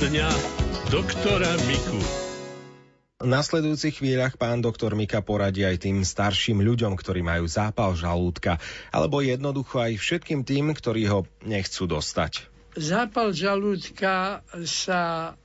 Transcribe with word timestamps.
dňa 0.00 0.32
doktora 0.88 1.60
Miku. 1.68 2.00
V 3.20 3.28
nasledujúcich 3.28 4.00
chvíľach 4.00 4.40
pán 4.40 4.64
doktor 4.64 4.96
Mika 4.96 5.20
poradí 5.20 5.60
aj 5.60 5.84
tým 5.84 6.00
starším 6.00 6.64
ľuďom, 6.64 6.96
ktorí 6.96 7.20
majú 7.20 7.44
zápal 7.44 7.92
žalúdka, 7.92 8.56
alebo 8.88 9.20
jednoducho 9.20 9.76
aj 9.76 10.00
všetkým 10.00 10.40
tým, 10.48 10.72
ktorí 10.72 11.04
ho 11.04 11.28
nechcú 11.44 11.84
dostať. 11.84 12.48
Zápal 12.80 13.36
žalúdka 13.36 14.40
sa 14.64 15.36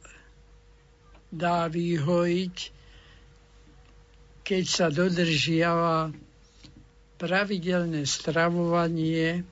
dá 1.36 1.68
vyhojiť, 1.68 2.56
keď 4.48 4.64
sa 4.64 4.88
dodržiava 4.88 6.16
pravidelné 7.20 8.08
stravovanie 8.08 9.44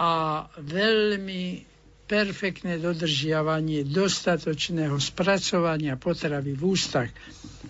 a 0.00 0.48
veľmi 0.56 1.68
perfektné 2.08 2.80
dodržiavanie 2.80 3.84
dostatočného 3.84 4.96
spracovania 4.96 6.00
potravy 6.00 6.56
v 6.56 6.62
ústach. 6.72 7.12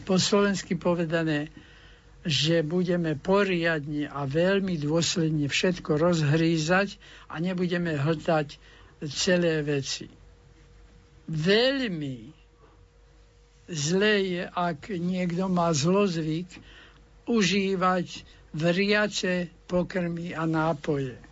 Po 0.06 0.14
slovensky 0.14 0.78
povedané, 0.78 1.50
že 2.22 2.62
budeme 2.62 3.18
poriadne 3.18 4.06
a 4.06 4.24
veľmi 4.30 4.78
dôsledne 4.78 5.50
všetko 5.50 5.98
rozhrízať 5.98 6.94
a 7.26 7.42
nebudeme 7.42 7.98
hltať 7.98 8.62
celé 9.10 9.66
veci. 9.66 10.06
Veľmi 11.28 12.30
zlé 13.68 14.14
je, 14.22 14.42
ak 14.46 14.94
niekto 14.94 15.50
má 15.50 15.74
zlozvyk 15.74 16.48
užívať 17.28 18.06
vriace 18.54 19.52
pokrmy 19.68 20.32
a 20.32 20.48
nápoje 20.48 21.27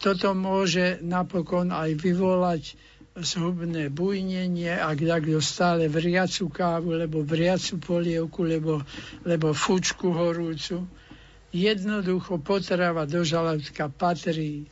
toto 0.00 0.32
môže 0.32 0.98
napokon 1.04 1.68
aj 1.70 1.92
vyvolať 2.00 2.74
zhubné 3.20 3.92
bujnenie, 3.92 4.72
ak 4.72 5.04
takto 5.04 5.44
stále 5.44 5.92
vriacu 5.92 6.48
kávu, 6.48 6.96
lebo 6.96 7.20
vriacu 7.20 7.76
polievku, 7.76 8.48
lebo, 8.48 8.80
lebo 9.28 9.52
fučku 9.52 10.14
horúcu. 10.14 10.88
Jednoducho 11.50 12.38
potrava 12.40 13.04
do 13.04 13.26
žalúdka 13.26 13.90
patrí 13.90 14.64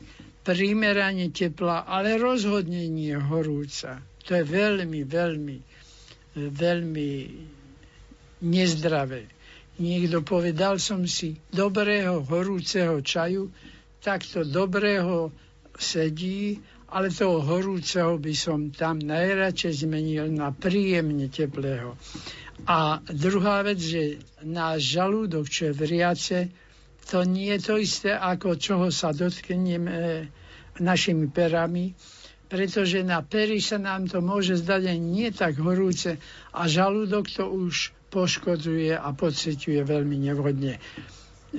primerane 0.47 1.29
tepla, 1.29 1.85
ale 1.85 2.17
rozhodne 2.17 2.89
nie 2.89 3.13
horúca. 3.13 4.01
To 4.25 4.39
je 4.39 4.45
veľmi, 4.47 5.03
veľmi, 5.05 5.59
veľmi 6.39 7.11
nezdravé. 8.47 9.29
Niekto 9.79 10.23
povedal 10.23 10.79
som 10.79 11.05
si 11.05 11.39
dobrého 11.51 12.23
horúceho 12.27 13.03
čaju, 13.03 13.51
takto 14.03 14.47
dobrého 14.47 15.31
sedí, 15.79 16.59
ale 16.89 17.13
toho 17.13 17.45
horúceho 17.45 18.17
by 18.17 18.33
som 18.33 18.73
tam 18.73 18.99
najradšej 18.99 19.85
zmenil 19.85 20.33
na 20.33 20.51
príjemne 20.51 21.29
teplého. 21.29 22.01
A 22.65 22.99
druhá 23.05 23.61
vec, 23.63 23.79
že 23.79 24.19
náš 24.43 24.99
žalúdok, 24.99 25.47
čo 25.47 25.71
je 25.71 25.79
vriace, 25.79 26.39
to 27.09 27.25
nie 27.25 27.53
je 27.57 27.61
to 27.65 27.75
isté, 27.81 28.11
ako 28.13 28.57
čoho 28.57 28.89
sa 28.89 29.13
dotkneme 29.13 30.29
našimi 30.81 31.29
perami, 31.29 31.93
pretože 32.49 33.05
na 33.05 33.21
pery 33.21 33.61
sa 33.61 33.77
nám 33.77 34.09
to 34.09 34.25
môže 34.25 34.65
zdať 34.65 34.83
aj 34.89 34.99
nie 34.99 35.29
tak 35.33 35.61
horúce 35.61 36.17
a 36.53 36.61
žalúdok 36.65 37.29
to 37.29 37.45
už 37.45 37.93
poškodzuje 38.09 38.97
a 38.97 39.09
pociťuje 39.13 39.81
veľmi 39.85 40.17
nevhodne. 40.17 40.81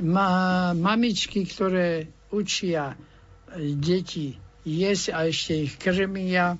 Má 0.01 0.73
mamičky, 0.73 1.45
ktoré 1.45 2.09
učia 2.29 2.93
e, 2.93 2.95
deti 3.73 4.37
jesť 4.63 5.07
a 5.15 5.19
ešte 5.29 5.53
ich 5.65 5.73
krmia, 5.79 6.59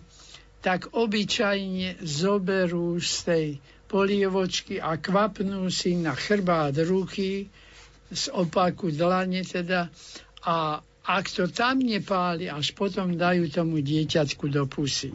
tak 0.60 0.92
obyčajne 0.92 2.04
zoberú 2.04 3.00
z 3.00 3.14
tej 3.24 3.46
polievočky 3.90 4.78
a 4.78 5.00
kvapnú 5.00 5.66
si 5.72 5.98
na 5.98 6.14
chrbát 6.14 6.76
ruky 6.84 7.48
z 8.10 8.24
opaku 8.34 8.92
dlane 8.92 9.42
teda 9.46 9.88
a 10.46 10.82
ak 11.10 11.26
to 11.34 11.50
tam 11.50 11.82
nepáli, 11.82 12.46
až 12.46 12.78
potom 12.78 13.18
dajú 13.18 13.50
tomu 13.50 13.82
dieťatku 13.82 14.46
do 14.54 14.70
pusy. 14.70 15.10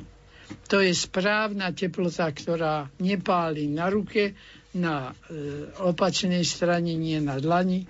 To 0.67 0.83
je 0.83 0.91
správna 0.91 1.71
teplota, 1.71 2.27
ktorá 2.35 2.91
nepáli 2.99 3.71
na 3.71 3.87
ruke, 3.87 4.35
na 4.75 5.15
e, 5.31 5.71
opačnej 5.87 6.43
strane, 6.43 6.99
nie 6.99 7.23
na 7.23 7.39
dlani. 7.39 7.87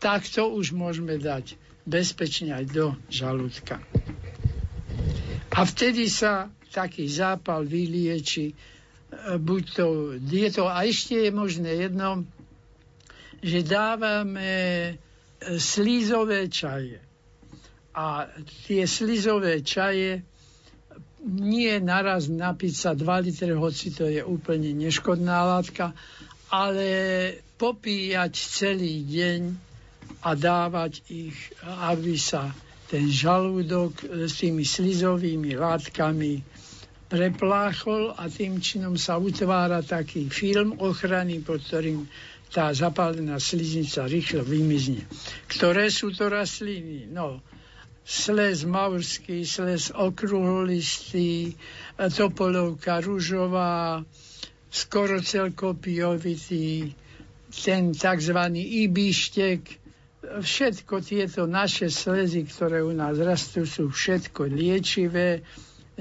Tak 0.00 0.24
to 0.32 0.48
už 0.48 0.72
môžeme 0.72 1.20
dať 1.20 1.60
bezpečne 1.82 2.54
aj 2.54 2.64
do 2.70 2.86
žalúdka. 3.10 3.82
A 5.52 5.60
vtedy 5.68 6.08
sa 6.08 6.48
taký 6.72 7.04
zápal 7.04 7.68
vylieči, 7.68 8.52
e, 8.52 8.54
buď 9.36 9.62
to 9.76 9.86
dieto, 10.16 10.64
a 10.64 10.88
ešte 10.88 11.28
je 11.28 11.30
možné 11.30 11.84
jedno, 11.88 12.24
že 13.44 13.60
dávame 13.60 14.48
e, 14.48 14.92
slízové 15.60 16.48
čaje. 16.48 16.96
A 17.92 18.24
tie 18.64 18.88
slízové 18.88 19.60
čaje 19.60 20.24
nie 21.28 21.76
naraz 21.78 22.32
napiť 22.32 22.72
sa 22.72 22.90
2 22.96 23.04
litre, 23.28 23.52
hoci 23.52 23.92
to 23.92 24.08
je 24.08 24.24
úplne 24.24 24.72
neškodná 24.72 25.44
látka, 25.44 25.92
ale 26.48 26.88
popíjať 27.60 28.32
celý 28.32 29.04
deň 29.04 29.40
a 30.22 30.38
dávať 30.38 31.02
ich, 31.10 31.36
aby 31.66 32.14
sa 32.14 32.54
ten 32.86 33.08
žalúdok 33.08 34.06
s 34.06 34.38
tými 34.38 34.62
slizovými 34.62 35.56
látkami 35.58 36.44
prepláchol 37.12 38.16
a 38.16 38.28
tým 38.28 38.60
činom 38.60 38.96
sa 38.96 39.20
utvára 39.20 39.84
taký 39.84 40.32
film 40.32 40.80
ochrany, 40.80 41.44
pod 41.44 41.60
ktorým 41.60 42.08
tá 42.52 42.68
zapálená 42.72 43.40
sliznica 43.40 44.04
rýchlo 44.04 44.44
vymizne. 44.44 45.08
Ktoré 45.48 45.88
sú 45.88 46.12
to 46.12 46.28
rastliny? 46.28 47.08
No, 47.08 47.40
sles 48.04 48.68
maurský, 48.68 49.48
sles 49.48 49.88
okruholistý, 49.88 51.56
topolovka 51.96 53.00
rúžová, 53.00 54.04
skoro 54.68 55.20
celkopijovitý, 55.20 56.92
ten 57.52 57.92
tzv. 57.92 58.38
ibištek, 58.88 59.81
všetko 60.22 61.02
tieto 61.02 61.44
naše 61.50 61.90
slezy, 61.90 62.46
ktoré 62.46 62.82
u 62.82 62.94
nás 62.94 63.18
rastú, 63.18 63.66
sú 63.66 63.90
všetko 63.90 64.46
liečivé. 64.46 65.42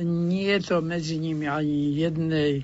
Nie 0.02 0.58
je 0.58 0.72
to 0.72 0.78
medzi 0.80 1.20
nimi 1.20 1.52
ani 1.52 1.92
jednej 2.00 2.64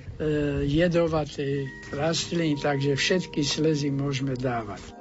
jedovatej 0.64 1.68
rastliny, 1.92 2.56
takže 2.56 2.96
všetky 2.96 3.44
slezy 3.44 3.92
môžeme 3.92 4.32
dávať. 4.32 4.97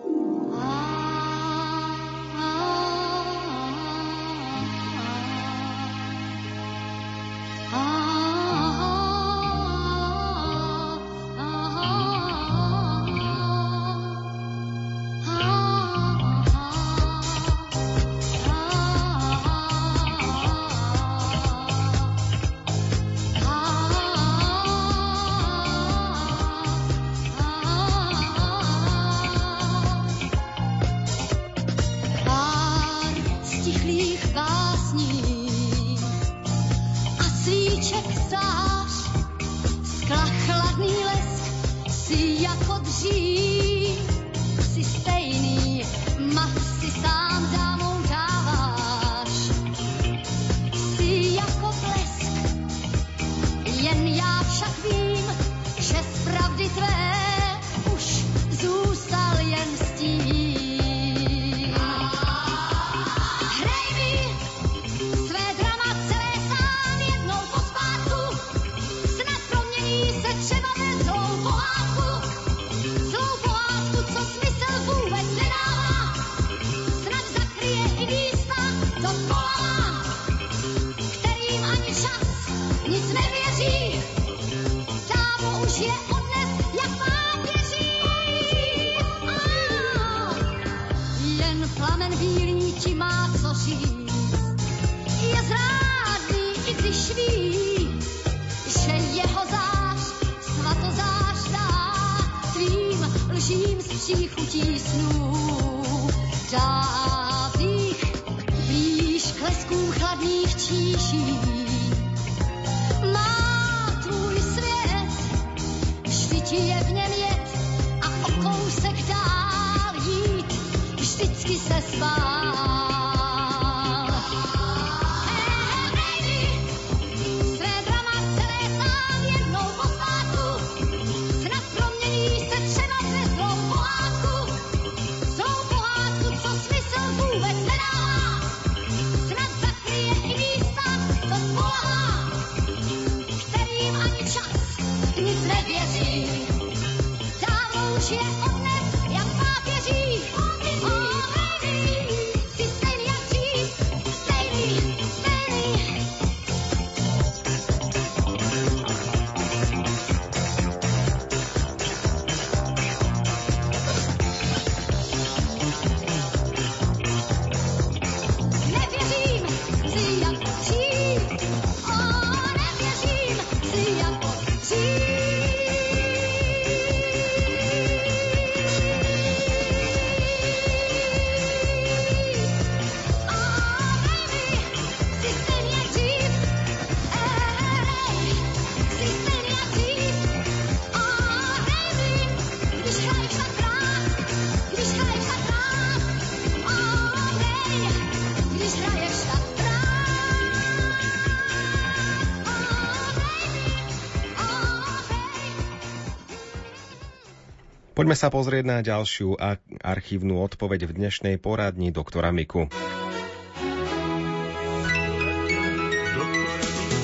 Poďme 207.97 208.13
sa 208.13 208.29
pozrieť 208.29 208.61
na 208.61 208.85
ďalšiu 208.85 209.41
archívnu 209.81 210.37
odpoveď 210.45 210.85
v 210.85 211.01
dnešnej 211.01 211.41
poradni 211.41 211.89
doktora 211.89 212.29
Miku. 212.29 212.69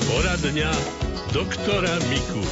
Poradňa 0.06 0.70
doktora 1.34 1.98
Miku. 2.06 2.46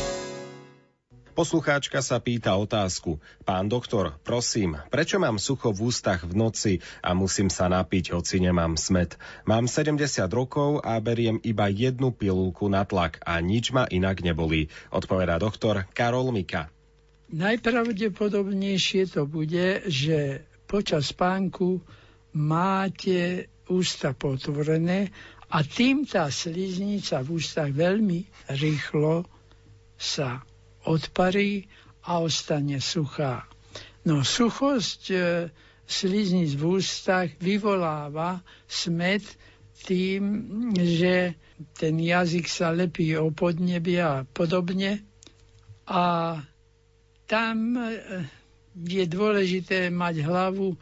Poslucháčka 1.39 2.03
sa 2.03 2.19
pýta 2.19 2.59
otázku. 2.59 3.23
Pán 3.47 3.71
doktor, 3.71 4.19
prosím, 4.27 4.75
prečo 4.91 5.23
mám 5.23 5.39
sucho 5.39 5.71
v 5.71 5.95
ústach 5.95 6.27
v 6.27 6.35
noci 6.35 6.73
a 6.99 7.15
musím 7.15 7.47
sa 7.47 7.71
napiť, 7.71 8.11
hoci 8.11 8.43
nemám 8.43 8.75
smet? 8.75 9.23
Mám 9.47 9.71
70 9.71 10.03
rokov 10.35 10.83
a 10.83 10.99
beriem 10.99 11.39
iba 11.47 11.71
jednu 11.71 12.11
pilulku 12.11 12.67
na 12.67 12.83
tlak 12.83 13.23
a 13.23 13.39
nič 13.39 13.71
ma 13.71 13.87
inak 13.87 14.19
nebolí. 14.19 14.67
Odpovedá 14.91 15.39
doktor 15.39 15.87
Karol 15.95 16.35
Mika. 16.35 16.75
Najpravdepodobnejšie 17.33 19.09
to 19.09 19.25
bude, 19.25 19.89
že 19.89 20.45
počas 20.69 21.17
spánku 21.17 21.81
máte 22.37 23.49
ústa 23.69 24.13
potvorené 24.13 25.09
a 25.49 25.65
tým 25.65 26.05
tá 26.05 26.29
sliznica 26.29 27.25
v 27.25 27.41
ústach 27.41 27.73
veľmi 27.73 28.25
rýchlo 28.53 29.25
sa 29.97 30.45
odparí 30.85 31.69
a 32.05 32.21
ostane 32.21 32.81
suchá. 32.81 33.49
No 34.03 34.27
suchosť 34.27 35.03
e, 35.09 35.19
sliznic 35.87 36.59
v 36.59 36.81
ústach 36.81 37.29
vyvoláva 37.39 38.43
smet 38.67 39.23
tým, 39.87 40.23
že 40.75 41.39
ten 41.79 41.95
jazyk 41.97 42.47
sa 42.51 42.75
lepí 42.75 43.15
o 43.15 43.31
podnebie 43.31 44.03
a 44.03 44.27
podobne. 44.27 45.05
A 45.87 46.37
tam 47.33 47.81
e, 47.81 47.97
je 48.77 49.05
dôležité 49.09 49.89
mať 49.89 50.21
hlavu 50.21 50.69
e, 50.69 50.79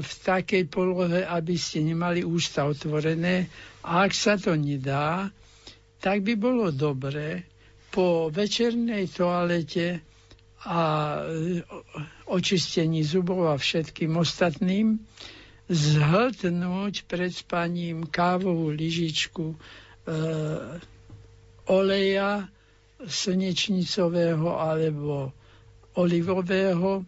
v 0.00 0.10
takej 0.24 0.64
polohe, 0.72 1.20
aby 1.20 1.52
ste 1.52 1.84
nemali 1.84 2.24
ústa 2.24 2.64
otvorené. 2.64 3.52
A 3.84 4.08
ak 4.08 4.16
sa 4.16 4.40
to 4.40 4.56
nedá, 4.56 5.28
tak 6.00 6.24
by 6.24 6.32
bolo 6.32 6.72
dobré 6.72 7.44
po 7.92 8.32
večernej 8.32 9.12
toalete 9.12 10.00
a 10.64 10.80
e, 11.20 11.60
očistení 12.24 13.04
zubov 13.04 13.52
a 13.52 13.60
všetkým 13.60 14.16
ostatným 14.16 14.96
zhltnúť 15.68 17.04
pred 17.04 17.30
spaním 17.30 18.08
kávovú 18.08 18.72
lyžičku 18.72 19.52
e, 19.52 19.56
oleja 21.66 22.48
slnečnicového 23.02 24.48
alebo 24.52 25.34
olivového, 25.94 27.04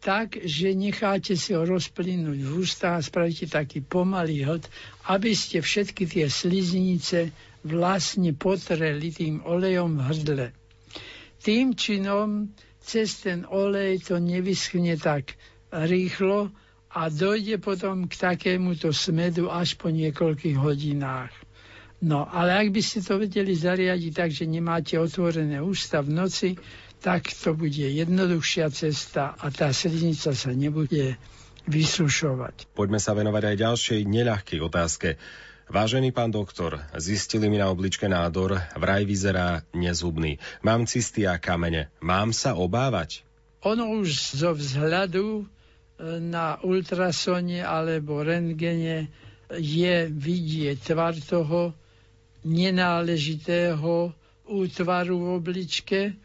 tak, 0.00 0.40
že 0.40 0.72
necháte 0.72 1.36
si 1.36 1.52
ho 1.52 1.62
rozplynúť 1.68 2.38
v 2.40 2.50
ústach 2.56 2.98
a 2.98 3.04
spravíte 3.04 3.52
taký 3.52 3.84
pomalý 3.84 4.48
hlad, 4.48 4.64
aby 5.12 5.36
ste 5.36 5.60
všetky 5.60 6.08
tie 6.08 6.26
sliznice 6.32 7.36
vlastne 7.60 8.32
potreli 8.32 9.12
tým 9.12 9.44
olejom 9.44 10.00
v 10.00 10.04
hrdle. 10.08 10.46
Tým 11.44 11.76
činom 11.76 12.48
cez 12.80 13.20
ten 13.20 13.44
olej 13.44 14.00
to 14.08 14.16
nevyschne 14.16 14.96
tak 14.96 15.36
rýchlo 15.68 16.48
a 16.90 17.12
dojde 17.12 17.60
potom 17.60 18.08
k 18.08 18.16
takémuto 18.16 18.90
smedu 18.90 19.52
až 19.52 19.76
po 19.76 19.92
niekoľkých 19.92 20.56
hodinách. 20.58 21.30
No, 22.00 22.24
ale 22.24 22.56
ak 22.56 22.72
by 22.72 22.80
ste 22.80 23.04
to 23.04 23.20
vedeli 23.20 23.52
zariadiť 23.52 24.12
tak, 24.16 24.32
že 24.32 24.48
nemáte 24.48 24.96
otvorené 24.96 25.60
ústa 25.60 26.00
v 26.00 26.08
noci, 26.16 26.50
tak 27.00 27.32
to 27.32 27.56
bude 27.56 27.80
jednoduchšia 27.80 28.68
cesta 28.70 29.32
a 29.40 29.48
tá 29.48 29.72
sliznica 29.72 30.36
sa 30.36 30.52
nebude 30.52 31.16
vysušovať. 31.64 32.72
Poďme 32.76 33.00
sa 33.00 33.16
venovať 33.16 33.42
aj 33.52 33.56
ďalšej 33.56 34.00
neľahkej 34.04 34.60
otázke. 34.60 35.08
Vážený 35.70 36.10
pán 36.10 36.34
doktor, 36.34 36.82
zistili 36.98 37.46
mi 37.46 37.54
na 37.54 37.70
obličke 37.70 38.10
nádor, 38.10 38.58
vraj 38.74 39.06
vyzerá 39.06 39.62
nezhubný. 39.70 40.42
Mám 40.66 40.90
cysty 40.90 41.30
a 41.30 41.38
kamene. 41.38 41.94
Mám 42.02 42.34
sa 42.34 42.58
obávať? 42.58 43.22
Ono 43.62 44.02
už 44.02 44.34
zo 44.34 44.50
vzhľadu 44.50 45.26
e, 45.40 45.44
na 46.18 46.58
ultrasone 46.66 47.62
alebo 47.62 48.18
rentgene 48.18 49.14
je 49.54 50.10
vidieť 50.10 50.90
tvar 50.90 51.14
toho 51.22 51.70
nenáležitého 52.42 54.10
útvaru 54.50 55.16
v 55.22 55.26
obličke, 55.38 56.18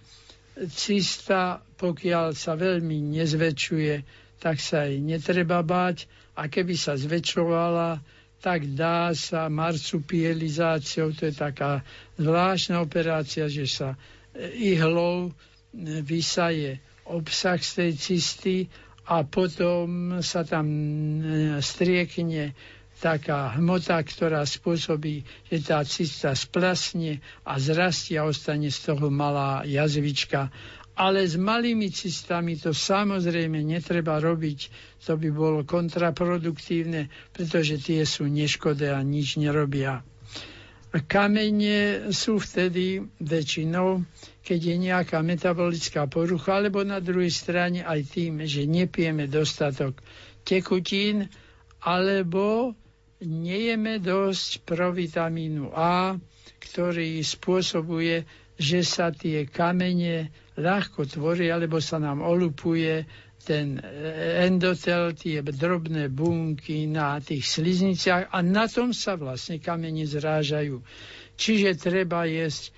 cista, 0.69 1.59
pokiaľ 1.75 2.31
sa 2.31 2.55
veľmi 2.55 2.99
nezväčšuje, 3.13 3.93
tak 4.39 4.59
sa 4.59 4.87
jej 4.87 4.99
netreba 4.99 5.59
báť. 5.59 6.07
A 6.35 6.47
keby 6.47 6.75
sa 6.75 6.99
zväčšovala, 6.99 8.03
tak 8.39 8.67
dá 8.75 9.15
sa 9.15 9.47
marsupielizáciou, 9.47 11.15
to 11.15 11.31
je 11.31 11.33
taká 11.33 11.81
zvláštna 12.19 12.83
operácia, 12.83 13.47
že 13.47 13.65
sa 13.65 13.95
ihlou 14.53 15.31
vysaje 16.03 16.77
obsah 17.07 17.57
z 17.57 17.71
tej 17.73 17.91
cisty 17.95 18.55
a 19.05 19.21
potom 19.23 20.19
sa 20.19 20.41
tam 20.41 20.67
striekne 21.57 22.57
taká 22.99 23.55
hmota, 23.59 23.99
ktorá 23.99 24.47
spôsobí, 24.47 25.27
že 25.51 25.57
tá 25.63 25.83
cista 25.83 26.31
splasne 26.31 27.19
a 27.43 27.59
zrastie 27.59 28.15
a 28.15 28.27
ostane 28.27 28.71
z 28.71 28.91
toho 28.91 29.11
malá 29.11 29.67
jazvička. 29.67 30.47
Ale 30.95 31.27
s 31.27 31.35
malými 31.35 31.91
cistami 31.91 32.55
to 32.55 32.71
samozrejme 32.71 33.59
netreba 33.59 34.15
robiť, 34.23 34.59
to 35.03 35.19
by 35.19 35.27
bolo 35.27 35.67
kontraproduktívne, 35.67 37.11
pretože 37.35 37.83
tie 37.83 38.07
sú 38.07 38.31
neškodé 38.31 38.95
a 38.95 39.03
nič 39.03 39.35
nerobia. 39.35 40.07
Kamene 40.95 42.07
sú 42.15 42.39
vtedy 42.39 43.03
väčšinou, 43.19 44.07
keď 44.47 44.59
je 44.63 44.75
nejaká 44.79 45.19
metabolická 45.19 46.07
porucha, 46.07 46.63
alebo 46.63 46.87
na 46.87 47.03
druhej 47.03 47.27
strane 47.27 47.83
aj 47.83 48.15
tým, 48.15 48.47
že 48.47 48.63
nepijeme 48.63 49.27
dostatok 49.27 49.99
tekutín, 50.47 51.27
alebo 51.83 52.71
nejeme 53.19 53.97
dosť 53.97 54.63
provitamínu 54.63 55.71
A, 55.71 56.19
ktorý 56.59 57.19
spôsobuje, 57.19 58.27
že 58.55 58.81
sa 58.81 59.11
tie 59.11 59.43
kamene 59.43 60.27
ľahko 60.55 61.03
tvoria, 61.05 61.55
alebo 61.55 61.79
sa 61.79 61.99
nám 61.99 62.19
olupuje 62.19 63.03
ten 63.37 63.77
endotel, 64.41 65.13
tie 65.13 65.39
drobné 65.39 66.09
bunky 66.09 66.89
na 66.89 67.21
tých 67.21 67.45
slizniciach 67.45 68.33
a 68.33 68.37
na 68.41 68.65
tom 68.65 68.89
sa 68.89 69.13
vlastne 69.13 69.61
kamene 69.61 70.03
zrážajú. 70.03 70.81
Čiže 71.35 71.77
treba 71.77 72.25
jesť 72.25 72.63
e, 72.63 72.71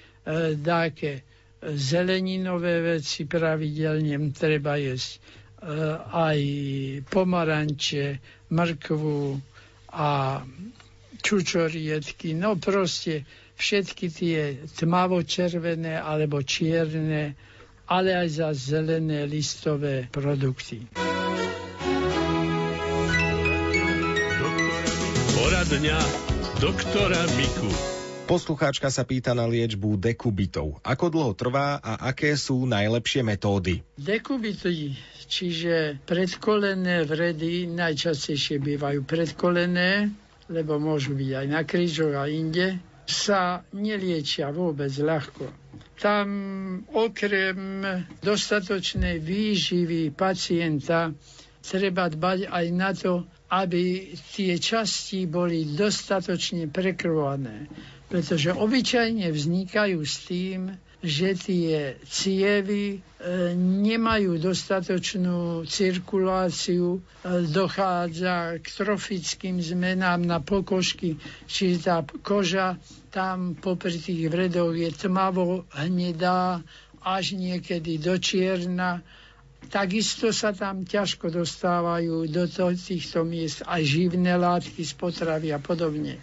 dáke 0.58 1.24
zeleninové 1.64 3.00
veci 3.00 3.24
pravidelne, 3.24 4.18
treba 4.34 4.76
jesť 4.76 5.12
e, 5.14 5.20
aj 6.04 6.40
pomaranče, 7.08 8.06
mrkvu 8.50 9.18
a 9.98 10.46
čučorietky, 11.26 12.38
no 12.38 12.54
proste 12.62 13.26
všetky 13.58 14.06
tie 14.14 14.42
tmavo-červené 14.78 15.98
alebo 15.98 16.46
čierne 16.46 17.34
ale 17.88 18.12
aj 18.16 18.28
za 18.30 18.50
zelené 18.54 19.24
listové 19.24 20.12
produkty. 20.12 20.84
Poradňa 25.36 26.00
doktora 26.60 27.24
Miku. 27.40 27.97
Poslucháčka 28.28 28.92
sa 28.92 29.08
pýta 29.08 29.32
na 29.32 29.48
liečbu 29.48 29.96
dekubitov. 29.96 30.84
Ako 30.84 31.08
dlho 31.08 31.32
trvá 31.32 31.80
a 31.80 32.12
aké 32.12 32.36
sú 32.36 32.68
najlepšie 32.68 33.24
metódy? 33.24 33.80
Dekubity, 33.96 34.92
čiže 35.32 36.04
predkolené 36.04 37.08
vredy, 37.08 37.72
najčastejšie 37.72 38.60
bývajú 38.60 39.08
predkolené, 39.08 40.12
lebo 40.52 40.76
môžu 40.76 41.16
byť 41.16 41.32
aj 41.40 41.48
na 41.48 41.62
krížoch 41.64 42.20
a 42.20 42.28
inde, 42.28 42.84
sa 43.08 43.64
neliečia 43.72 44.52
vôbec 44.52 44.92
ľahko 44.92 45.48
tam 45.98 46.30
okrem 46.94 47.82
dostatočnej 48.22 49.18
výživy 49.18 50.14
pacienta 50.14 51.10
treba 51.66 52.08
dbať 52.08 52.48
aj 52.48 52.66
na 52.72 52.92
to, 52.94 53.26
aby 53.50 54.14
tie 54.36 54.56
časti 54.62 55.26
boli 55.28 55.74
dostatočne 55.74 56.70
prekrvané. 56.70 57.68
Pretože 58.08 58.56
obyčajne 58.56 59.28
vznikajú 59.28 60.00
s 60.00 60.16
tým, 60.24 60.80
že 61.04 61.38
tie 61.38 61.94
cievy 62.10 62.98
e, 62.98 63.00
nemajú 63.58 64.42
dostatočnú 64.42 65.62
cirkuláciu, 65.70 66.98
e, 66.98 67.00
dochádza 67.52 68.58
k 68.58 68.66
trofickým 68.66 69.62
zmenám 69.62 70.26
na 70.26 70.42
pokožky, 70.42 71.22
čiže 71.46 71.86
tá 71.86 72.02
koža 72.26 72.82
tam 73.14 73.54
popri 73.54 74.00
tých 74.02 74.26
vredoch 74.26 74.74
je 74.74 74.90
tmavo 74.90 75.70
hnedá, 75.78 76.66
až 77.04 77.38
niekedy 77.38 78.02
do 78.02 78.18
čierna. 78.18 79.06
Takisto 79.68 80.34
sa 80.34 80.56
tam 80.56 80.88
ťažko 80.88 81.30
dostávajú 81.30 82.26
do 82.26 82.44
týchto 82.74 83.22
miest 83.22 83.62
aj 83.68 83.84
živné 83.84 84.34
látky 84.34 84.82
z 84.82 84.94
potravy 84.96 85.52
a 85.52 85.60
podobne 85.60 86.20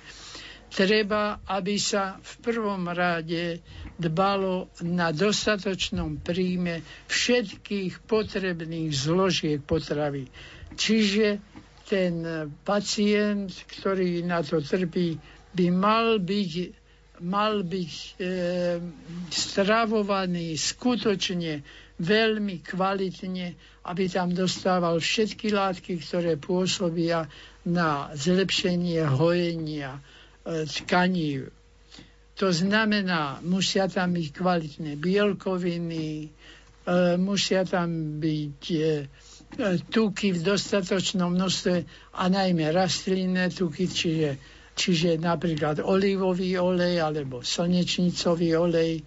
treba, 0.75 1.39
aby 1.47 1.79
sa 1.79 2.19
v 2.19 2.33
prvom 2.43 2.91
rade 2.91 3.63
dbalo 3.95 4.75
na 4.83 5.15
dostatočnom 5.15 6.19
príjme 6.19 6.83
všetkých 7.07 8.03
potrebných 8.03 8.91
zložiek 8.91 9.63
potravy. 9.63 10.27
Čiže 10.75 11.39
ten 11.87 12.27
pacient, 12.67 13.55
ktorý 13.71 14.27
na 14.27 14.43
to 14.43 14.59
trpí, 14.59 15.15
by 15.55 15.67
mal 15.71 16.19
byť, 16.19 16.53
mal 17.23 17.63
byť 17.63 17.93
e, 17.95 18.11
stravovaný 19.31 20.59
skutočne 20.59 21.63
veľmi 22.03 22.57
kvalitne, 22.67 23.55
aby 23.87 24.05
tam 24.11 24.35
dostával 24.35 24.99
všetky 24.99 25.55
látky, 25.55 26.03
ktoré 26.03 26.35
pôsobia 26.35 27.31
na 27.63 28.11
zlepšenie 28.19 29.07
hojenia 29.07 30.03
tkaní. 30.45 31.49
To 32.35 32.53
znamená, 32.53 33.39
musia 33.47 33.87
tam 33.87 34.13
byť 34.13 34.27
kvalitné 34.35 34.93
bielkoviny, 34.99 36.07
e, 36.21 36.29
musia 37.17 37.63
tam 37.63 38.19
byť 38.19 38.63
e, 38.75 38.83
tuky 39.87 40.35
v 40.35 40.41
dostatočnom 40.43 41.31
množstve 41.31 41.75
a 42.19 42.25
najmä 42.27 42.75
rastlinné 42.75 43.55
tuky, 43.55 43.87
čiže, 43.87 44.31
čiže 44.75 45.23
napríklad 45.23 45.79
olivový 45.79 46.59
olej 46.59 46.99
alebo 46.99 47.47
slnečnicový 47.47 48.59
olej 48.59 48.99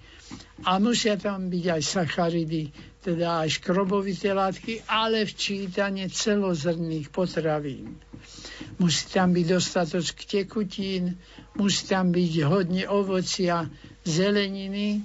a 0.64 0.80
musia 0.80 1.20
tam 1.20 1.52
byť 1.52 1.66
aj 1.68 1.82
sacharidy, 1.84 2.72
teda 3.08 3.48
aj 3.48 3.64
škrobovité 3.64 4.36
látky, 4.36 4.84
ale 4.84 5.24
včítanie 5.24 6.12
celozrných 6.12 7.08
potravín. 7.08 7.96
Musí 8.84 9.08
tam 9.08 9.32
byť 9.32 9.46
dostatok 9.48 10.04
tekutín, 10.28 11.16
musí 11.56 11.88
tam 11.88 12.12
byť 12.12 12.32
hodne 12.44 12.84
ovocia, 12.84 13.64
zeleniny. 14.04 15.00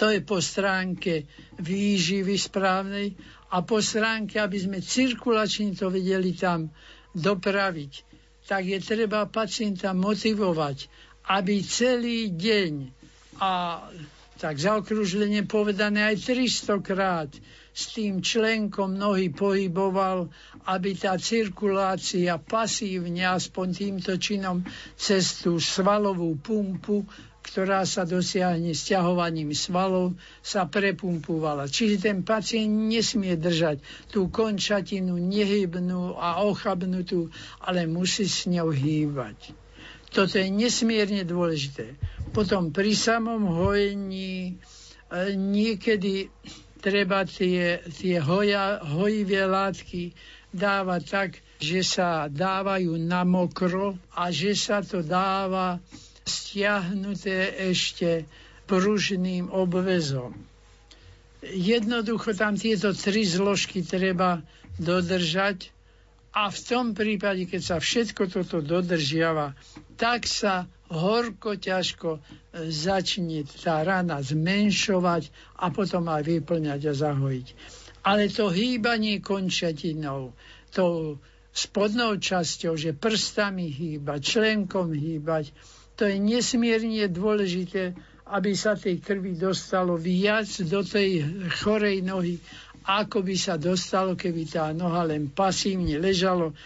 To 0.00 0.08
je 0.08 0.24
po 0.24 0.40
stránke 0.40 1.28
výživy 1.60 2.40
správnej 2.40 3.12
a 3.52 3.60
po 3.60 3.84
stránke, 3.84 4.40
aby 4.40 4.56
sme 4.56 4.78
cirkulačne 4.80 5.76
to 5.76 5.92
vedeli 5.92 6.32
tam 6.32 6.72
dopraviť, 7.12 7.92
tak 8.48 8.64
je 8.64 8.80
treba 8.80 9.28
pacienta 9.28 9.92
motivovať, 9.92 10.88
aby 11.36 11.60
celý 11.60 12.32
deň 12.32 12.72
a 13.44 13.84
tak 14.38 14.54
zaokružlenie 14.62 15.50
povedané 15.50 16.14
aj 16.14 16.30
300 16.30 16.78
krát 16.78 17.30
s 17.74 17.94
tým 17.94 18.22
členkom 18.22 18.94
nohy 18.94 19.34
pohyboval, 19.34 20.30
aby 20.70 20.94
tá 20.94 21.18
cirkulácia 21.18 22.38
pasívne 22.38 23.26
aspoň 23.26 23.66
týmto 23.74 24.14
činom 24.14 24.62
cez 24.94 25.42
tú 25.42 25.58
svalovú 25.58 26.38
pumpu 26.38 27.02
ktorá 27.48 27.88
sa 27.88 28.04
dosiahne 28.04 28.76
stiahovaním 28.76 29.56
svalov, 29.56 30.12
sa 30.44 30.68
prepumpovala. 30.68 31.64
Čiže 31.64 31.96
ten 32.12 32.20
pacient 32.20 32.68
nesmie 32.68 33.40
držať 33.40 33.80
tú 34.12 34.28
končatinu 34.28 35.16
nehybnú 35.16 36.20
a 36.20 36.44
ochabnutú, 36.44 37.32
ale 37.64 37.88
musí 37.88 38.28
s 38.28 38.44
ňou 38.44 38.68
hýbať. 38.68 39.56
Toto 40.12 40.36
je 40.36 40.48
nesmierne 40.52 41.24
dôležité. 41.24 41.96
Potom 42.38 42.70
pri 42.70 42.94
samom 42.94 43.50
hojení 43.50 44.54
e, 45.10 45.34
niekedy 45.34 46.30
treba 46.78 47.26
tie, 47.26 47.82
tie 47.90 48.22
hoja, 48.22 48.78
hojivé 48.78 49.42
látky 49.42 50.14
dávať 50.54 51.02
tak, 51.10 51.30
že 51.58 51.82
sa 51.82 52.30
dávajú 52.30 52.94
na 52.94 53.26
mokro 53.26 53.98
a 54.14 54.30
že 54.30 54.54
sa 54.54 54.86
to 54.86 55.02
dáva 55.02 55.82
stiahnuté 56.22 57.58
ešte 57.74 58.22
pružným 58.70 59.50
obvezom. 59.50 60.30
Jednoducho 61.42 62.38
tam 62.38 62.54
tieto 62.54 62.94
tri 62.94 63.26
zložky 63.26 63.82
treba 63.82 64.46
dodržať 64.78 65.74
a 66.38 66.54
v 66.54 66.58
tom 66.62 66.94
prípade, 66.94 67.50
keď 67.50 67.62
sa 67.66 67.76
všetko 67.82 68.30
toto 68.30 68.62
dodržiava, 68.62 69.58
tak 69.98 70.22
sa 70.30 70.70
horko 70.86 71.58
ťažko 71.58 72.10
e, 72.14 72.20
začne 72.70 73.42
tá 73.42 73.82
rana 73.82 74.22
zmenšovať 74.22 75.34
a 75.58 75.74
potom 75.74 76.06
aj 76.06 76.22
vyplňať 76.22 76.80
a 76.86 76.94
zahojiť. 76.94 77.46
Ale 78.06 78.30
to 78.30 78.54
hýbanie 78.54 79.18
končatinou, 79.18 80.30
tou 80.70 81.18
spodnou 81.50 82.14
časťou, 82.22 82.78
že 82.78 82.94
prstami 82.94 83.66
hýbať, 83.74 84.20
členkom 84.22 84.94
hýbať, 84.94 85.50
to 85.98 86.06
je 86.06 86.22
nesmierne 86.22 87.10
dôležité, 87.10 87.98
aby 88.30 88.54
sa 88.54 88.78
tej 88.78 89.02
krvi 89.02 89.34
dostalo 89.34 89.98
viac 89.98 90.46
do 90.70 90.86
tej 90.86 91.26
chorej 91.58 92.06
nohy 92.06 92.38
ako 92.88 93.20
by 93.20 93.36
sa 93.36 93.60
dostalo, 93.60 94.16
keby 94.16 94.48
tá 94.48 94.72
noha 94.72 95.04
len 95.04 95.28
pasívne 95.28 96.00
ležalo 96.00 96.56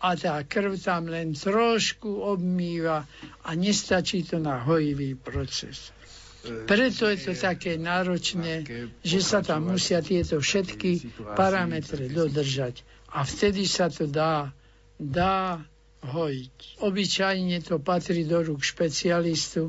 a 0.00 0.12
tá 0.12 0.44
krv 0.44 0.76
tam 0.76 1.08
len 1.08 1.32
trošku 1.32 2.20
obmýva 2.20 3.08
a 3.44 3.50
nestačí 3.56 4.28
to 4.28 4.36
na 4.36 4.60
hojivý 4.60 5.16
proces. 5.16 5.92
Preto 6.40 7.04
je 7.04 7.18
to 7.20 7.32
také 7.36 7.76
náročné, 7.76 8.64
že 9.04 9.20
sa 9.20 9.44
tam 9.44 9.72
musia 9.72 10.00
tieto 10.00 10.40
všetky 10.40 11.20
parametre 11.36 12.08
dodržať. 12.08 12.80
A 13.12 13.28
vtedy 13.28 13.68
sa 13.68 13.92
to 13.92 14.08
dá, 14.08 14.48
dá 14.96 15.60
hojiť. 16.00 16.80
Obyčajne 16.80 17.60
to 17.60 17.76
patrí 17.76 18.24
do 18.24 18.40
rúk 18.40 18.64
špecialistu, 18.64 19.68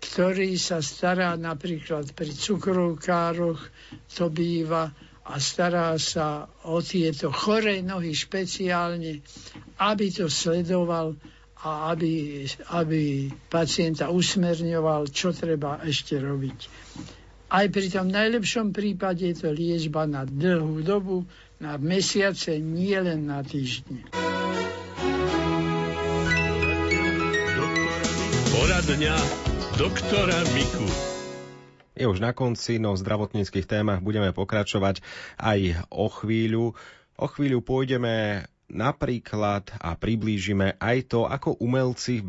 ktorý 0.00 0.56
sa 0.56 0.80
stará 0.80 1.36
napríklad 1.36 2.16
pri 2.16 2.32
cukrovkároch, 2.32 3.60
to 4.08 4.32
býva, 4.32 4.88
a 5.26 5.42
stará 5.42 5.98
sa 5.98 6.46
o 6.62 6.78
tieto 6.78 7.34
choré 7.34 7.82
nohy 7.82 8.14
špeciálne, 8.14 9.26
aby 9.82 10.06
to 10.14 10.30
sledoval 10.30 11.18
a 11.66 11.90
aby, 11.90 12.46
aby 12.78 13.26
pacienta 13.50 14.14
usmerňoval, 14.14 15.10
čo 15.10 15.34
treba 15.34 15.82
ešte 15.82 16.14
robiť. 16.22 16.58
Aj 17.50 17.66
pri 17.66 17.86
tom 17.90 18.06
najlepšom 18.10 18.70
prípade 18.70 19.26
je 19.26 19.46
to 19.46 19.50
liečba 19.50 20.06
na 20.06 20.22
dlhú 20.22 20.82
dobu, 20.82 21.26
na 21.58 21.74
mesiace, 21.80 22.58
nie 22.62 22.94
len 22.94 23.26
na 23.26 23.42
týždne. 23.42 24.06
Poradňa 28.52 29.16
doktora 29.78 30.38
Miku. 30.54 31.15
Je 31.96 32.04
už 32.04 32.20
na 32.20 32.36
konci, 32.36 32.76
no 32.76 32.92
v 32.92 33.00
zdravotníckých 33.00 33.64
témach 33.64 34.04
budeme 34.04 34.28
pokračovať 34.36 35.00
aj 35.40 35.88
o 35.88 36.12
chvíľu. 36.12 36.76
O 37.16 37.26
chvíľu 37.32 37.64
pôjdeme 37.64 38.44
napríklad 38.68 39.72
a 39.80 39.96
priblížime 39.96 40.76
aj 40.76 41.08
to, 41.08 41.24
ako 41.24 41.56
umelci 41.56 42.20
v 42.20 42.24